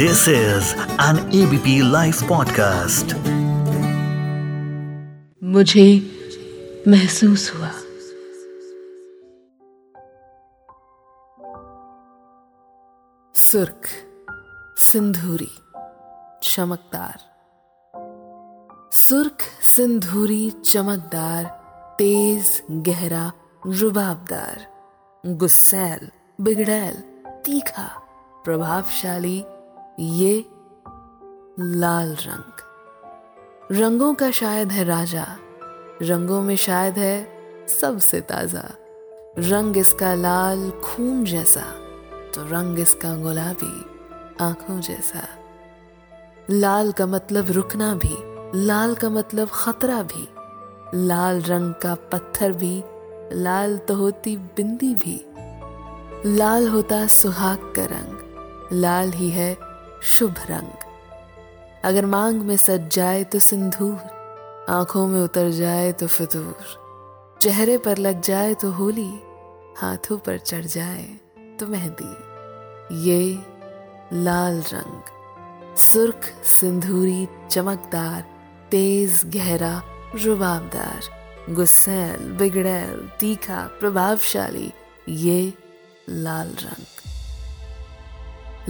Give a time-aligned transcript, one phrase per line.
[0.00, 0.62] This is
[1.00, 3.14] an ABP Life podcast.
[5.44, 6.02] मुझे
[6.88, 7.70] महसूस हुआ।
[13.36, 13.88] सुर्ख
[14.76, 15.50] सिंधूरी
[16.42, 17.18] चमकदार।
[18.92, 21.44] सुर्ख सिंधूरी चमकदार
[21.98, 23.32] तेज गहरा
[23.66, 24.66] रुबाबदार।
[25.26, 26.08] गुस्सैल
[26.40, 26.94] बिगड़ैल
[27.44, 28.02] तीखा
[28.44, 29.44] प्रभावशाली
[30.00, 30.46] ये
[31.60, 32.52] लाल रंग।
[33.72, 35.26] रंगों का शायद है राजा।
[36.02, 37.28] रंगों में शायद है
[37.80, 38.64] सबसे ताज़ा।
[39.38, 41.60] रंग इसका लाल खून जैसा
[42.34, 43.84] तो रंग इसका गुलाबी
[44.44, 45.28] आँखों जैसा।
[46.50, 48.16] लाल का मतलब रुकना भी,
[48.66, 50.28] लाल का मतलब खतरा भी।
[51.06, 52.84] लाल रंग का पत्थर भी,
[53.32, 55.24] लाल तो होती बिंदी भी।
[56.36, 58.16] लाल होता सुहाग का रंग।
[58.72, 59.69] लाल ही है
[60.02, 60.84] शुभ रंग।
[61.84, 67.98] अगर मांग में सज जाए तो सिंदूर, आँखों में उतर जाए तो फितूर। चेहरे पर
[67.98, 69.10] लग जाए तो होली,
[69.76, 71.04] हाथों पर चढ़ जाए
[71.60, 73.38] तो मेहंदी। ये
[74.12, 78.24] लाल रंग। सुर्ख सिंधूरी चमकदार,
[78.70, 79.82] तेज, गहरा,
[80.24, 81.00] रुबाबदार,
[81.54, 84.72] गुस्सैल, बिगड़ैल, तीखा, प्रभावशाली,
[85.08, 85.54] ये
[86.08, 86.99] लाल रंग।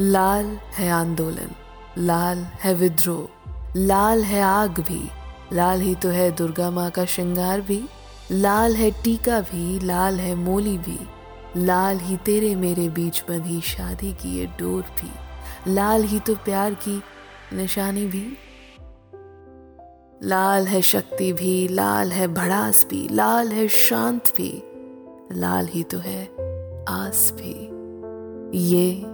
[0.01, 1.51] लाल है आंदोलन,
[1.99, 5.11] लाल है विद्रोह, लाल है आग भी,
[5.53, 7.83] लाल ही तो है दुर्गा माँ का श्रृंगार भी,
[8.33, 10.99] लाल है टीका भी, लाल है मोली भी,
[11.57, 15.11] लाल ही तेरे मेरे बीच बंधी शादी की ये डोर भी,
[15.75, 17.03] लाल ही तो प्यार की
[17.53, 18.25] निशानी भी।
[20.23, 24.53] लाल है शक्ति भी, लाल है भड़ास भी, लाल है शांत भी,
[25.33, 26.25] लाल ही तो है
[26.89, 27.55] आस भी।
[28.59, 29.10] ये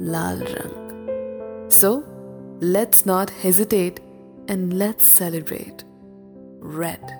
[0.00, 2.04] लाल रंग। So
[2.62, 3.98] let's not hesitate
[4.50, 5.82] and let's celebrate
[6.64, 7.18] red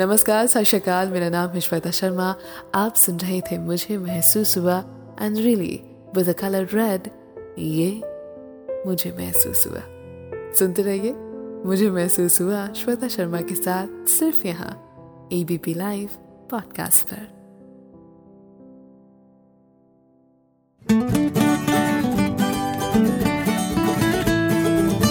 [0.00, 2.36] नमस्कार, सत मेरा नाम है श्वेता शर्मा।
[2.74, 4.84] आप सुन रहे थे मुझे महसूस हुआ
[5.20, 5.80] and really
[6.16, 7.10] with colour red
[7.58, 8.02] ये
[8.86, 9.80] मुझे महसूस हुआ।
[10.54, 11.12] सुनते रहिए।
[11.64, 14.94] मुझे महसूस हुआ श्वेता शर्मा के साथ सिर्फ़ यहाँ
[15.32, 16.08] एबीपी लाइव
[16.50, 17.38] पॉडकास्ट पर।